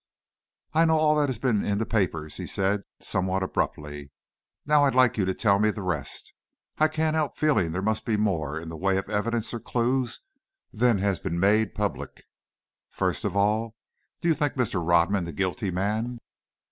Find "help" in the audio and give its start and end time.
7.15-7.37